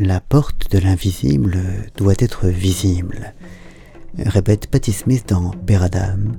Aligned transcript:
La 0.00 0.20
porte 0.20 0.70
de 0.70 0.78
l'invisible 0.78 1.58
doit 1.96 2.14
être 2.20 2.46
visible, 2.46 3.34
répète 4.16 4.68
Patti 4.68 4.92
Smith 4.92 5.24
dans 5.28 5.50
Père 5.50 5.82
Adam, 5.82 6.36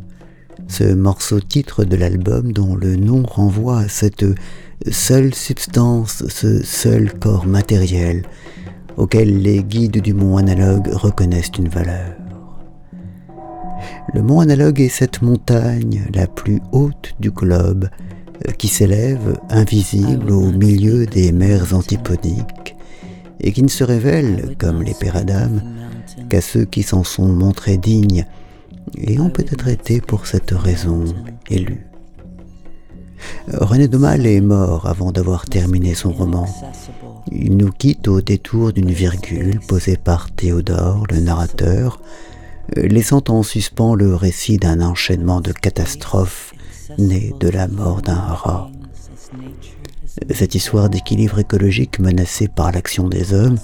ce 0.70 0.85
morceau 0.93 1.41
titre 1.41 1.83
de 1.83 1.97
l'album 1.97 2.53
dont 2.53 2.73
le 2.77 2.95
nom 2.95 3.21
renvoie 3.23 3.79
à 3.79 3.87
cette 3.89 4.23
seule 4.89 5.33
substance, 5.33 6.23
ce 6.29 6.63
seul 6.63 7.11
corps 7.11 7.45
matériel 7.45 8.23
auquel 8.95 9.41
les 9.41 9.62
guides 9.62 10.02
du 10.02 10.14
mont 10.14 10.38
analogue 10.38 10.88
reconnaissent 10.94 11.52
une 11.60 11.68
valeur. 11.68 12.16
Le 14.14 14.21
mont 14.21 14.39
analogue 14.39 14.80
est 14.80 14.88
cette 14.88 15.21
montagne 15.21 16.07
la 16.14 16.28
plus 16.28 16.62
haute 16.71 17.14
du 17.20 17.30
globe 17.30 17.89
qui 18.57 18.70
s'élève 18.70 19.38
invisible 19.50 20.32
au 20.32 20.50
milieu 20.54 21.05
des 21.05 21.34
mers 21.34 21.73
antipodiques 21.73 22.68
et 23.41 23.51
qui 23.51 23.63
ne 23.63 23.69
se 23.69 23.83
révèle, 23.83 24.55
comme 24.57 24.84
les 24.84 24.95
Adam, 25.13 25.52
qu'à 26.30 26.41
ceux 26.41 26.66
qui 26.66 26.84
s'en 26.84 27.03
sont 27.03 27.27
montrés 27.27 27.77
dignes 27.77 28.25
et 28.97 29.20
ont 29.20 29.30
peut-être 29.30 29.67
été 29.67 30.02
pour 30.02 30.27
cette 30.27 30.52
raison 30.52 31.05
élus. 31.49 31.85
René 33.52 33.88
Daumal 33.88 34.25
est 34.25 34.41
mort 34.41 34.88
avant 34.88 35.11
d'avoir 35.11 35.45
terminé 35.45 35.94
son 35.94 36.11
roman. 36.11 36.47
Il 37.31 37.57
nous 37.57 37.71
quitte 37.71 38.07
au 38.07 38.21
détour 38.21 38.73
d'une 38.73 38.91
virgule 38.91 39.59
posée 39.67 39.97
par 39.97 40.31
Théodore, 40.31 41.05
le 41.11 41.19
narrateur, 41.19 41.99
laissant 42.75 43.23
en 43.30 43.44
suspens 43.44 43.95
le 43.95 44.16
récit 44.16 44.58
d'un 44.58 44.81
enchaînement 44.81 45.41
de 45.41 45.52
catastrophes 45.52 46.53
nées 46.97 47.33
de 47.39 47.49
la 47.49 47.67
mort 47.67 48.02
d'un 48.02 48.16
rat. 48.16 48.71
Cette 50.31 50.55
histoire 50.55 50.90
d'équilibre 50.90 51.40
écologique 51.40 51.99
menacé 51.99 52.48
par 52.48 52.72
l'action 52.72 53.08
des 53.08 53.34
hommes 53.34 53.58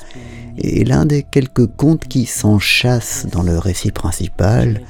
est 0.58 0.88
l'un 0.88 1.06
des 1.06 1.24
quelques 1.24 1.66
contes 1.66 2.08
qui 2.08 2.26
s'enchassent 2.26 3.26
dans 3.32 3.44
le 3.44 3.58
récit 3.58 3.92
principal, 3.92 4.82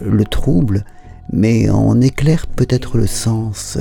le 0.00 0.24
trouble, 0.24 0.84
mais 1.32 1.70
en 1.70 2.00
éclaire 2.00 2.46
peut-être 2.46 2.98
le 2.98 3.06
sens, 3.06 3.78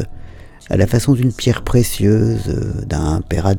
à 0.69 0.77
la 0.77 0.87
façon 0.87 1.13
d'une 1.13 1.33
pierre 1.33 1.63
précieuse, 1.63 2.85
d'un 2.85 3.21
père 3.21 3.51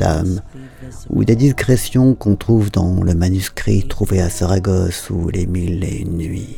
ou 1.10 1.24
des 1.24 1.36
digressions 1.36 2.14
qu'on 2.14 2.36
trouve 2.36 2.70
dans 2.70 3.02
le 3.02 3.14
manuscrit 3.14 3.86
trouvé 3.86 4.20
à 4.20 4.30
Saragosse 4.30 5.10
ou 5.10 5.28
les 5.28 5.46
mille 5.46 5.84
et 5.84 6.02
une 6.02 6.16
nuits. 6.16 6.56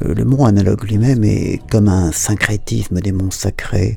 Le 0.00 0.24
mont 0.24 0.44
analogue 0.44 0.84
lui-même 0.84 1.24
est 1.24 1.60
comme 1.70 1.88
un 1.88 2.10
syncrétisme 2.12 3.00
des 3.00 3.12
monts 3.12 3.30
sacrés, 3.30 3.96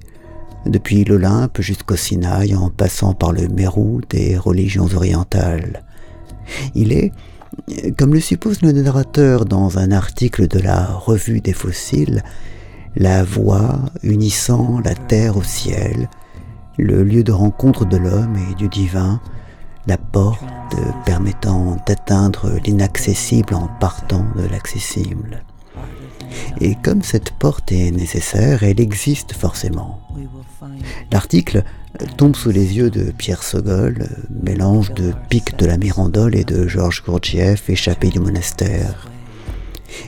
depuis 0.65 1.03
l'Olympe 1.03 1.61
jusqu'au 1.61 1.95
Sinaï 1.95 2.55
en 2.55 2.69
passant 2.69 3.13
par 3.13 3.31
le 3.31 3.47
Mérou 3.47 4.01
des 4.09 4.37
religions 4.37 4.87
orientales. 4.95 5.83
Il 6.75 6.91
est, 6.91 7.11
comme 7.97 8.13
le 8.13 8.19
suppose 8.19 8.61
le 8.61 8.71
narrateur 8.71 9.45
dans 9.45 9.77
un 9.77 9.91
article 9.91 10.47
de 10.47 10.59
la 10.59 10.85
Revue 10.85 11.41
des 11.41 11.53
fossiles, 11.53 12.23
la 12.95 13.23
voie 13.23 13.79
unissant 14.03 14.79
la 14.83 14.95
terre 14.95 15.37
au 15.37 15.43
ciel, 15.43 16.09
le 16.77 17.03
lieu 17.03 17.23
de 17.23 17.31
rencontre 17.31 17.85
de 17.85 17.97
l'homme 17.97 18.37
et 18.51 18.55
du 18.55 18.67
divin, 18.67 19.21
la 19.87 19.97
porte 19.97 20.43
permettant 21.05 21.77
d'atteindre 21.87 22.51
l'inaccessible 22.63 23.53
en 23.55 23.67
partant 23.79 24.25
de 24.35 24.47
l'accessible. 24.47 25.43
Et 26.59 26.75
comme 26.75 27.01
cette 27.01 27.31
porte 27.31 27.71
est 27.71 27.91
nécessaire, 27.91 28.63
elle 28.63 28.79
existe 28.79 29.33
forcément. 29.33 30.01
L'article 31.11 31.63
tombe 32.17 32.35
sous 32.35 32.51
les 32.51 32.77
yeux 32.77 32.89
de 32.89 33.11
Pierre 33.11 33.43
Sogol, 33.43 34.07
mélange 34.29 34.93
de 34.93 35.13
pic 35.29 35.57
de 35.57 35.65
la 35.65 35.77
Mirandole 35.77 36.35
et 36.35 36.43
de 36.43 36.67
Georges 36.67 37.03
Gurdjieff 37.03 37.69
échappé 37.69 38.09
du 38.09 38.19
monastère. 38.19 39.09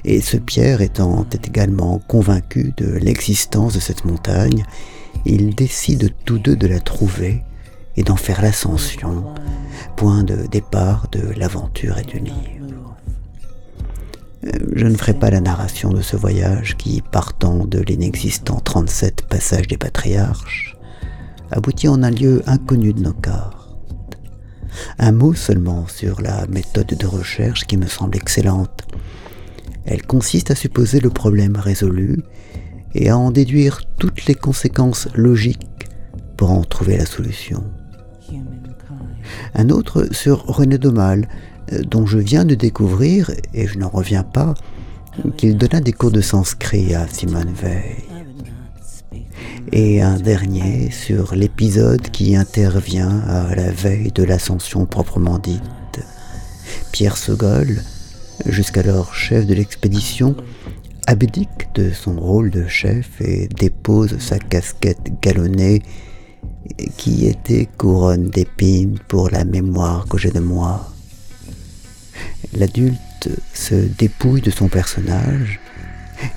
Et 0.05 0.21
ce 0.21 0.37
Pierre 0.37 0.81
étant 0.81 1.25
également 1.45 1.99
convaincu 2.07 2.73
de 2.77 2.93
l'existence 2.93 3.73
de 3.73 3.79
cette 3.79 4.05
montagne, 4.05 4.65
ils 5.25 5.55
décident 5.55 6.07
tous 6.25 6.39
deux 6.39 6.55
de 6.55 6.67
la 6.67 6.79
trouver 6.79 7.43
et 7.95 8.03
d'en 8.03 8.15
faire 8.15 8.41
l'ascension, 8.41 9.25
point 9.95 10.23
de 10.23 10.47
départ 10.47 11.07
de 11.11 11.29
l'aventure 11.37 11.97
et 11.97 12.03
du 12.03 12.19
livre. 12.19 12.62
Je 14.75 14.87
ne 14.87 14.95
ferai 14.95 15.13
pas 15.13 15.29
la 15.29 15.39
narration 15.39 15.91
de 15.91 16.01
ce 16.01 16.17
voyage 16.17 16.75
qui, 16.77 17.01
partant 17.01 17.65
de 17.65 17.79
l'inexistant 17.79 18.59
37 18.59 19.23
passages 19.29 19.67
des 19.67 19.77
patriarches, 19.77 20.75
aboutit 21.51 21.87
en 21.87 22.03
un 22.03 22.11
lieu 22.11 22.41
inconnu 22.45 22.93
de 22.93 23.01
nos 23.01 23.13
cartes. 23.13 24.17
Un 24.99 25.11
mot 25.11 25.33
seulement 25.33 25.87
sur 25.87 26.21
la 26.21 26.45
méthode 26.47 26.87
de 26.87 27.05
recherche 27.05 27.65
qui 27.65 27.77
me 27.77 27.87
semble 27.87 28.17
excellente. 28.17 28.81
Elle 29.85 30.05
consiste 30.05 30.51
à 30.51 30.55
supposer 30.55 30.99
le 30.99 31.09
problème 31.09 31.55
résolu 31.55 32.21
et 32.95 33.09
à 33.09 33.17
en 33.17 33.31
déduire 33.31 33.81
toutes 33.97 34.25
les 34.25 34.35
conséquences 34.35 35.07
logiques 35.15 35.87
pour 36.37 36.51
en 36.51 36.63
trouver 36.63 36.97
la 36.97 37.05
solution. 37.05 37.63
Un 39.53 39.69
autre 39.69 40.07
sur 40.11 40.45
René 40.45 40.77
euh, 40.83 41.21
dont 41.81 42.05
je 42.05 42.17
viens 42.17 42.45
de 42.45 42.55
découvrir, 42.55 43.31
et 43.53 43.67
je 43.67 43.77
n'en 43.77 43.89
reviens 43.89 44.23
pas, 44.23 44.53
qu'il 45.37 45.57
donna 45.57 45.79
des 45.79 45.93
cours 45.93 46.11
de 46.11 46.21
sanskrit 46.21 46.95
à 46.95 47.07
Simone 47.07 47.53
Veil. 47.53 48.03
Et 49.71 50.01
un 50.01 50.17
dernier 50.17 50.91
sur 50.91 51.35
l'épisode 51.35 52.09
qui 52.09 52.35
intervient 52.35 53.19
à 53.27 53.55
la 53.55 53.71
veille 53.71 54.11
de 54.11 54.23
l'ascension 54.23 54.85
proprement 54.85 55.39
dite. 55.39 55.61
Pierre 56.91 57.17
Sogol, 57.17 57.81
jusqu'alors 58.45 59.15
chef 59.15 59.45
de 59.45 59.53
l'expédition, 59.53 60.35
abdique 61.07 61.69
de 61.75 61.91
son 61.91 62.19
rôle 62.19 62.49
de 62.49 62.67
chef 62.67 63.19
et 63.21 63.47
dépose 63.47 64.17
sa 64.19 64.39
casquette 64.39 65.19
galonnée 65.21 65.81
qui 66.97 67.27
était 67.27 67.67
couronne 67.77 68.29
d'épines 68.29 68.99
pour 69.07 69.29
la 69.29 69.43
mémoire 69.43 70.05
que 70.07 70.17
j'ai 70.17 70.31
de 70.31 70.39
moi. 70.39 70.92
L'adulte 72.53 73.29
se 73.53 73.75
dépouille 73.75 74.41
de 74.41 74.51
son 74.51 74.67
personnage, 74.67 75.59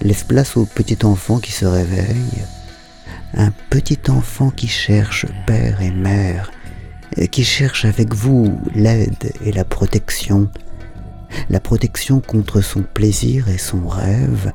laisse 0.02 0.24
place 0.24 0.56
au 0.56 0.64
petit 0.64 1.04
enfant 1.04 1.38
qui 1.38 1.52
se 1.52 1.66
réveille, 1.66 2.44
un 3.34 3.52
petit 3.70 3.98
enfant 4.08 4.50
qui 4.50 4.68
cherche 4.68 5.26
père 5.46 5.82
et 5.82 5.90
mère, 5.90 6.50
qui 7.30 7.44
cherche 7.44 7.84
avec 7.84 8.14
vous 8.14 8.58
l'aide 8.74 9.32
et 9.44 9.52
la 9.52 9.64
protection, 9.64 10.48
la 11.50 11.60
protection 11.60 12.20
contre 12.20 12.60
son 12.60 12.82
plaisir 12.82 13.48
et 13.48 13.58
son 13.58 13.86
rêve, 13.86 14.52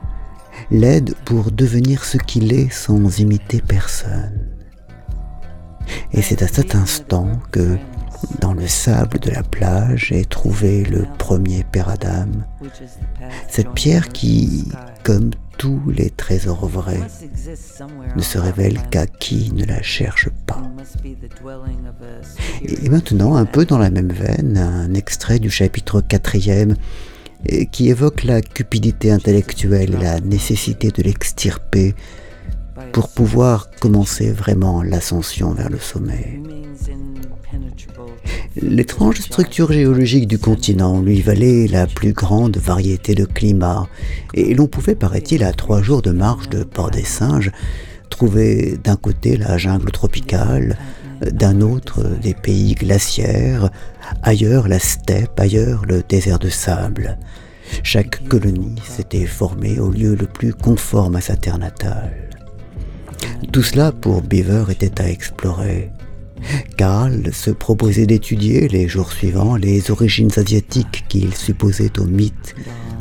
l'aide 0.69 1.13
pour 1.25 1.51
devenir 1.51 2.03
ce 2.03 2.17
qu'il 2.17 2.53
est 2.53 2.71
sans 2.71 3.19
imiter 3.19 3.61
personne. 3.61 4.47
Et 6.13 6.21
c'est 6.21 6.41
à 6.41 6.47
cet 6.47 6.75
instant 6.75 7.39
que, 7.51 7.77
dans 8.39 8.53
le 8.53 8.67
sable 8.67 9.19
de 9.19 9.31
la 9.31 9.43
plage, 9.43 10.11
est 10.11 10.29
trouvé 10.29 10.83
le 10.83 11.05
premier 11.17 11.63
Père 11.63 11.89
Adam, 11.89 12.27
cette 13.47 13.71
pierre 13.71 14.09
qui, 14.09 14.67
comme 15.03 15.31
tous 15.57 15.81
les 15.89 16.09
trésors 16.09 16.67
vrais, 16.67 17.01
ne 18.15 18.21
se 18.21 18.37
révèle 18.37 18.79
qu'à 18.89 19.05
qui 19.05 19.51
ne 19.53 19.65
la 19.65 19.81
cherche 19.81 20.29
pas. 20.47 20.61
Et 22.63 22.89
maintenant, 22.89 23.35
un 23.35 23.45
peu 23.45 23.65
dans 23.65 23.77
la 23.77 23.89
même 23.89 24.11
veine, 24.11 24.57
un 24.57 24.93
extrait 24.93 25.39
du 25.39 25.49
chapitre 25.49 26.01
4 26.01 26.37
qui 27.71 27.89
évoque 27.89 28.23
la 28.23 28.41
cupidité 28.41 29.11
intellectuelle 29.11 29.95
et 29.95 30.03
la 30.03 30.19
nécessité 30.19 30.89
de 30.89 31.01
l'extirper 31.03 31.95
pour 32.91 33.09
pouvoir 33.09 33.69
commencer 33.79 34.31
vraiment 34.31 34.81
l'ascension 34.83 35.51
vers 35.51 35.69
le 35.69 35.79
sommet. 35.79 36.41
L'étrange 38.61 39.21
structure 39.21 39.71
géologique 39.71 40.27
du 40.27 40.37
continent 40.37 41.01
lui 41.01 41.21
valait 41.21 41.67
la 41.67 41.87
plus 41.87 42.11
grande 42.11 42.57
variété 42.57 43.15
de 43.15 43.23
climats, 43.23 43.87
et 44.33 44.53
l'on 44.53 44.67
pouvait, 44.67 44.95
paraît-il, 44.95 45.43
à 45.43 45.53
trois 45.53 45.81
jours 45.81 46.01
de 46.01 46.11
marche 46.11 46.49
de 46.49 46.63
Port-des-Singes, 46.63 47.51
trouver 48.09 48.77
d'un 48.83 48.97
côté 48.97 49.37
la 49.37 49.57
jungle 49.57 49.91
tropicale, 49.91 50.77
d'un 51.31 51.61
autre 51.61 52.03
des 52.21 52.33
pays 52.33 52.75
glaciaires, 52.75 53.69
ailleurs 54.21 54.67
la 54.67 54.79
steppe, 54.79 55.39
ailleurs 55.39 55.85
le 55.85 56.03
désert 56.07 56.39
de 56.39 56.49
sable. 56.49 57.17
Chaque 57.83 58.27
colonie 58.27 58.81
s'était 58.83 59.25
formée 59.25 59.79
au 59.79 59.91
lieu 59.91 60.15
le 60.15 60.25
plus 60.25 60.53
conforme 60.53 61.15
à 61.15 61.21
sa 61.21 61.37
terre 61.37 61.57
natale. 61.57 62.11
Tout 63.51 63.63
cela 63.63 63.91
pour 63.91 64.21
Beaver 64.21 64.65
était 64.69 65.01
à 65.01 65.09
explorer. 65.09 65.89
Karl 66.77 67.33
se 67.33 67.51
proposait 67.51 68.05
d'étudier 68.05 68.67
les 68.67 68.87
jours 68.87 69.11
suivants 69.11 69.55
les 69.55 69.91
origines 69.91 70.31
asiatiques 70.37 71.05
qu'il 71.09 71.35
supposait 71.35 71.99
au 71.99 72.05
mythe 72.05 72.55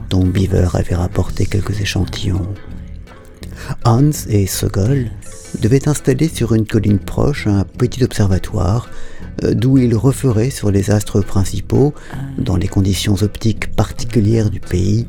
dont 0.09 0.25
Beaver 0.25 0.69
avait 0.75 0.97
rapporté 0.97 1.47
quelques 1.47 1.81
échantillons. 1.81 2.49
Hans 3.85 4.11
et 4.29 4.47
Sogol 4.47 5.11
devaient 5.61 5.89
installer 5.89 6.29
sur 6.29 6.55
une 6.55 6.67
colline 6.67 6.99
proche 6.99 7.47
un 7.47 7.65
petit 7.65 8.03
observatoire 8.03 8.91
euh, 9.45 9.55
d'où 9.55 9.79
ils 9.79 9.95
referaient 9.95 10.51
sur 10.51 10.71
les 10.71 10.91
astres 10.91 11.21
principaux, 11.21 11.95
dans 12.39 12.57
les 12.57 12.69
conditions 12.69 13.15
optiques 13.23 13.75
particulières 13.75 14.51
du 14.51 14.61
pays, 14.61 15.07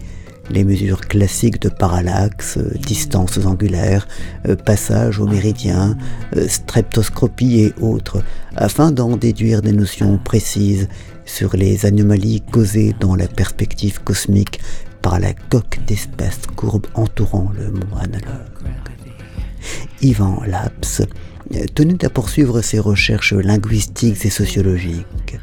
les 0.51 0.63
mesures 0.63 1.01
classiques 1.01 1.61
de 1.61 1.69
parallaxe, 1.69 2.57
euh, 2.57 2.77
distances 2.85 3.37
angulaires, 3.45 4.07
euh, 4.47 4.55
passage 4.55 5.19
au 5.19 5.27
méridien, 5.27 5.97
streptoscopie 6.47 7.61
et 7.61 7.73
autres, 7.81 8.23
afin 8.55 8.91
d'en 8.91 9.17
déduire 9.17 9.61
des 9.61 9.71
notions 9.71 10.17
précises 10.17 10.87
sur 11.25 11.55
les 11.55 11.85
anomalies 11.85 12.41
causées 12.51 12.95
dans 12.99 13.15
la 13.15 13.27
perspective 13.27 14.01
cosmique 14.03 14.59
par 15.01 15.19
la 15.19 15.33
coque 15.33 15.79
d'espace 15.87 16.41
courbe 16.55 16.87
entourant 16.93 17.51
le 17.57 17.71
monde 17.71 17.99
analogue. 17.99 18.51
Ivan 20.01 20.41
Laps 20.45 21.01
tenait 21.75 22.05
à 22.05 22.09
poursuivre 22.09 22.61
ses 22.61 22.79
recherches 22.79 23.33
linguistiques 23.33 24.25
et 24.25 24.29
sociologiques. 24.29 25.37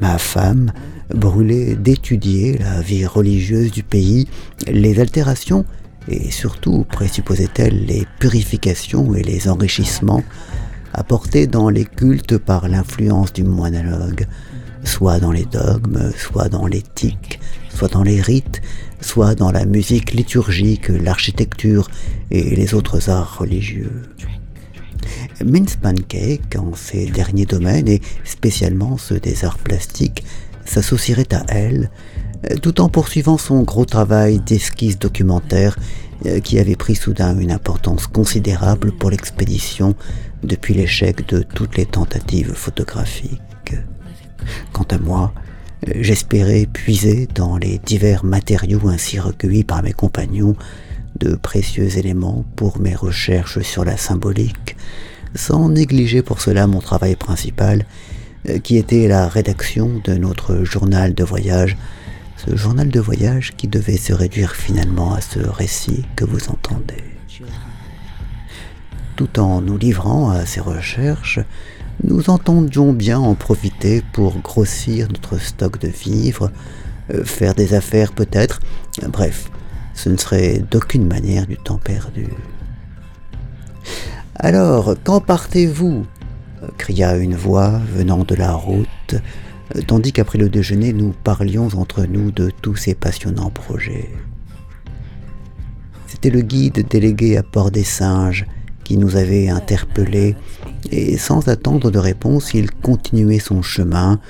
Ma 0.00 0.18
femme 0.18 0.72
brûlait 1.14 1.76
d'étudier 1.76 2.58
la 2.58 2.80
vie 2.80 3.06
religieuse 3.06 3.70
du 3.70 3.82
pays, 3.82 4.26
les 4.66 5.00
altérations 5.00 5.64
et 6.08 6.30
surtout, 6.30 6.84
présupposait-elle, 6.84 7.84
les 7.86 8.06
purifications 8.20 9.14
et 9.14 9.22
les 9.22 9.48
enrichissements 9.48 10.22
apportés 10.92 11.46
dans 11.46 11.68
les 11.68 11.84
cultes 11.84 12.38
par 12.38 12.68
l'influence 12.68 13.32
du 13.32 13.42
moinologue, 13.42 14.26
soit 14.84 15.18
dans 15.18 15.32
les 15.32 15.44
dogmes, 15.44 16.12
soit 16.16 16.48
dans 16.48 16.66
l'éthique, 16.66 17.40
soit 17.68 17.88
dans 17.88 18.04
les 18.04 18.20
rites, 18.20 18.62
soit 19.00 19.34
dans 19.34 19.50
la 19.50 19.66
musique 19.66 20.12
liturgique, 20.12 20.88
l'architecture 20.88 21.90
et 22.30 22.54
les 22.54 22.72
autres 22.74 23.10
arts 23.10 23.38
religieux. 23.38 24.02
Mince 25.44 25.76
Pancake, 25.76 26.56
en 26.56 26.74
ces 26.74 27.06
derniers 27.06 27.46
domaines, 27.46 27.88
et 27.88 28.00
spécialement 28.24 28.96
ceux 28.96 29.20
des 29.20 29.44
arts 29.44 29.58
plastiques, 29.58 30.24
s'associerait 30.66 31.32
à 31.32 31.44
elle, 31.48 31.90
tout 32.62 32.80
en 32.80 32.88
poursuivant 32.88 33.38
son 33.38 33.62
gros 33.62 33.84
travail 33.84 34.38
d'esquisse 34.38 34.98
documentaire 34.98 35.76
euh, 36.26 36.40
qui 36.40 36.58
avait 36.58 36.76
pris 36.76 36.94
soudain 36.94 37.38
une 37.38 37.52
importance 37.52 38.06
considérable 38.06 38.92
pour 38.92 39.10
l'expédition 39.10 39.94
depuis 40.42 40.74
l'échec 40.74 41.26
de 41.28 41.42
toutes 41.42 41.76
les 41.76 41.86
tentatives 41.86 42.52
photographiques. 42.52 43.74
Quant 44.72 44.86
à 44.90 44.98
moi, 44.98 45.34
j'espérais 45.94 46.66
puiser 46.72 47.28
dans 47.34 47.56
les 47.56 47.78
divers 47.78 48.24
matériaux 48.24 48.88
ainsi 48.88 49.18
recueillis 49.18 49.64
par 49.64 49.82
mes 49.82 49.92
compagnons 49.92 50.56
de 51.18 51.34
précieux 51.34 51.98
éléments 51.98 52.44
pour 52.56 52.78
mes 52.78 52.94
recherches 52.94 53.60
sur 53.60 53.84
la 53.84 53.96
symbolique, 53.96 54.76
sans 55.34 55.68
négliger 55.68 56.22
pour 56.22 56.40
cela 56.40 56.66
mon 56.66 56.80
travail 56.80 57.16
principal, 57.16 57.80
euh, 57.80 58.15
qui 58.62 58.76
était 58.76 59.08
la 59.08 59.28
rédaction 59.28 60.00
de 60.04 60.14
notre 60.14 60.64
journal 60.64 61.14
de 61.14 61.24
voyage, 61.24 61.76
ce 62.36 62.54
journal 62.56 62.88
de 62.88 63.00
voyage 63.00 63.54
qui 63.56 63.68
devait 63.68 63.96
se 63.96 64.12
réduire 64.12 64.54
finalement 64.54 65.14
à 65.14 65.20
ce 65.20 65.40
récit 65.40 66.04
que 66.16 66.24
vous 66.24 66.48
entendez. 66.48 67.04
Tout 69.16 69.40
en 69.40 69.62
nous 69.62 69.78
livrant 69.78 70.30
à 70.30 70.44
ces 70.44 70.60
recherches, 70.60 71.40
nous 72.04 72.28
entendions 72.28 72.92
bien 72.92 73.18
en 73.18 73.34
profiter 73.34 74.02
pour 74.12 74.38
grossir 74.40 75.08
notre 75.08 75.40
stock 75.40 75.80
de 75.80 75.88
vivres, 75.88 76.50
euh, 77.12 77.24
faire 77.24 77.54
des 77.54 77.74
affaires 77.74 78.12
peut-être, 78.12 78.60
bref, 79.08 79.50
ce 79.94 80.10
ne 80.10 80.16
serait 80.16 80.62
d'aucune 80.70 81.06
manière 81.06 81.46
du 81.46 81.56
temps 81.56 81.78
perdu. 81.78 82.28
Alors, 84.34 84.94
quand 85.02 85.20
partez-vous? 85.20 86.04
Cria 86.78 87.16
une 87.16 87.34
voix 87.34 87.80
venant 87.94 88.24
de 88.24 88.34
la 88.34 88.52
route, 88.52 89.16
tandis 89.86 90.12
qu'après 90.12 90.38
le 90.38 90.48
déjeuner 90.48 90.92
nous 90.92 91.12
parlions 91.24 91.68
entre 91.74 92.04
nous 92.04 92.30
de 92.30 92.50
tous 92.62 92.76
ces 92.76 92.94
passionnants 92.94 93.50
projets. 93.50 94.10
C'était 96.06 96.30
le 96.30 96.40
guide 96.40 96.86
délégué 96.88 97.36
à 97.36 97.42
Port 97.42 97.70
des 97.70 97.84
Singes 97.84 98.46
qui 98.84 98.96
nous 98.96 99.16
avait 99.16 99.48
interpellés, 99.48 100.36
et 100.92 101.18
sans 101.18 101.48
attendre 101.48 101.90
de 101.90 101.98
réponse, 101.98 102.54
il 102.54 102.70
continuait 102.70 103.40
son 103.40 103.60
chemin 103.60 104.20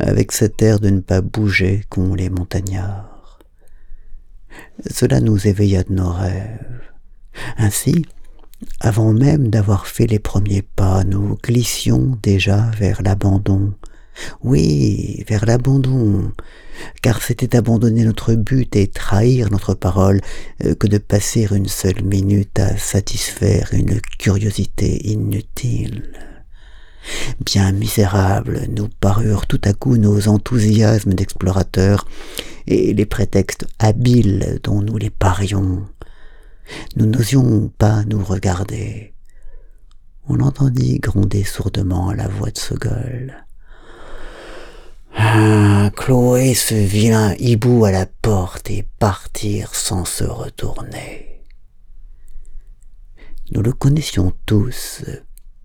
avec 0.00 0.32
cet 0.32 0.60
air 0.60 0.80
de 0.80 0.90
ne 0.90 1.00
pas 1.00 1.20
bouger 1.20 1.84
qu'ont 1.88 2.14
les 2.14 2.28
montagnards. 2.28 3.38
Cela 4.90 5.20
nous 5.20 5.46
éveilla 5.46 5.84
de 5.84 5.92
nos 5.92 6.10
rêves. 6.10 6.80
Ainsi, 7.56 8.04
avant 8.80 9.12
même 9.12 9.48
d'avoir 9.48 9.86
fait 9.86 10.06
les 10.06 10.18
premiers 10.18 10.62
pas, 10.62 11.04
nous 11.04 11.38
glissions 11.42 12.18
déjà 12.22 12.70
vers 12.78 13.02
l'abandon. 13.02 13.74
Oui, 14.42 15.24
vers 15.28 15.46
l'abandon, 15.46 16.32
car 17.00 17.22
c'était 17.22 17.56
abandonner 17.56 18.04
notre 18.04 18.34
but 18.34 18.76
et 18.76 18.88
trahir 18.88 19.50
notre 19.50 19.74
parole 19.74 20.20
euh, 20.64 20.74
que 20.74 20.86
de 20.86 20.98
passer 20.98 21.48
une 21.50 21.68
seule 21.68 22.02
minute 22.02 22.58
à 22.58 22.76
satisfaire 22.76 23.70
une 23.72 24.00
curiosité 24.18 25.08
inutile. 25.08 26.02
Bien 27.44 27.72
misérables 27.72 28.66
nous 28.68 28.88
parurent 28.88 29.46
tout 29.46 29.60
à 29.64 29.72
coup 29.72 29.96
nos 29.96 30.28
enthousiasmes 30.28 31.14
d'explorateurs 31.14 32.06
et 32.66 32.94
les 32.94 33.06
prétextes 33.06 33.66
habiles 33.78 34.60
dont 34.62 34.82
nous 34.82 34.98
les 34.98 35.10
parions. 35.10 35.84
Nous 36.96 37.06
n'osions 37.06 37.68
pas 37.78 38.04
nous 38.04 38.22
regarder. 38.22 39.14
On 40.28 40.40
entendit 40.40 40.98
gronder 40.98 41.44
sourdement 41.44 42.12
la 42.12 42.28
voix 42.28 42.50
de 42.50 42.58
Sogol. 42.58 43.44
Ah, 45.16 45.90
clouer 45.96 46.54
ce 46.54 46.74
vilain 46.74 47.34
hibou 47.38 47.84
à 47.84 47.90
la 47.90 48.06
porte 48.06 48.70
et 48.70 48.86
partir 48.98 49.74
sans 49.74 50.04
se 50.04 50.24
retourner. 50.24 51.42
Nous 53.50 53.62
le 53.62 53.72
connaissions 53.72 54.32
tous, 54.46 55.04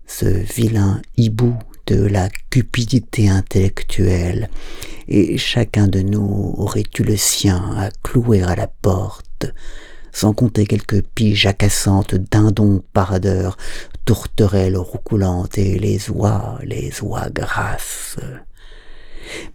ce 0.06 0.26
vilain 0.26 1.00
hibou 1.16 1.56
de 1.86 2.04
la 2.04 2.28
cupidité 2.50 3.30
intellectuelle, 3.30 4.50
et 5.06 5.38
chacun 5.38 5.88
de 5.88 6.00
nous 6.00 6.54
aurait 6.58 6.84
eu 6.98 7.02
le 7.02 7.16
sien 7.16 7.74
à 7.78 7.90
clouer 8.02 8.42
à 8.42 8.54
la 8.54 8.66
porte, 8.66 9.46
sans 10.12 10.32
compter 10.32 10.66
quelques 10.66 11.02
piges 11.02 11.46
accassantes, 11.46 12.14
dindons 12.14 12.82
paradeurs, 12.92 13.56
tourterelles 14.04 14.76
roucoulantes 14.76 15.58
et 15.58 15.78
les 15.78 16.10
oies, 16.10 16.58
les 16.62 16.92
oies 17.02 17.28
grasses. 17.30 18.16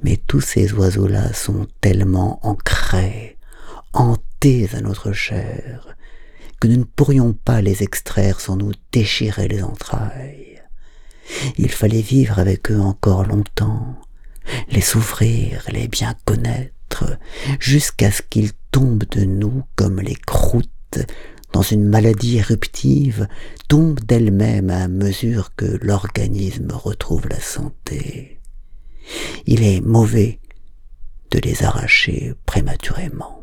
Mais 0.04 0.18
tous 0.28 0.42
ces 0.42 0.74
oiseaux-là 0.74 1.34
sont 1.34 1.68
tellement 1.82 2.40
ancrés, 2.46 3.38
hantés 3.94 4.70
à 4.74 4.82
notre 4.82 5.12
chair, 5.12 5.96
que 6.60 6.68
nous 6.68 6.78
ne 6.78 6.84
pourrions 6.84 7.34
pas 7.34 7.62
les 7.62 7.84
extraire 7.84 8.40
sans 8.40 8.56
nous 8.56 8.72
déchirer 8.92 9.48
les 9.48 9.64
entrailles. 9.64 10.62
Il 11.58 11.72
fallait 11.72 12.02
vivre 12.02 12.40
avec 12.40 12.72
eux 12.72 12.80
encore 12.80 13.26
longtemps, 13.26 14.00
les 14.70 14.82
souffrir, 14.82 15.64
les 15.72 15.88
bien 15.88 16.16
connaître, 16.26 17.18
jusqu'à 17.60 18.12
ce 18.12 18.22
qu'ils 18.22 18.52
tombent 18.74 19.06
de 19.12 19.24
nous 19.24 19.64
comme 19.76 20.02
les 20.02 20.16
croûtes 20.16 20.98
dans 21.54 21.62
une 21.62 21.86
maladie 21.86 22.38
éruptive, 22.38 23.28
tombent 23.70 24.00
d'elles-mêmes 24.00 24.72
à 24.72 24.88
mesure 24.88 25.56
que 25.56 25.78
l'organisme 25.84 26.72
retrouve 26.72 27.30
la 27.30 27.40
santé. 27.40 28.40
Il 29.46 29.64
est 29.64 29.80
mauvais 29.80 30.40
de 31.30 31.38
les 31.40 31.64
arracher 31.64 32.34
prématurément. 32.48 33.43